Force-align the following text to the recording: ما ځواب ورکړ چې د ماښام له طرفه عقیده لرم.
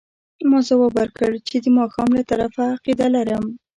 ما 0.49 0.59
ځواب 0.67 0.93
ورکړ 0.97 1.31
چې 1.47 1.57
د 1.63 1.67
ماښام 1.77 2.09
له 2.17 2.23
طرفه 2.29 2.63
عقیده 2.73 3.07
لرم. 3.15 3.45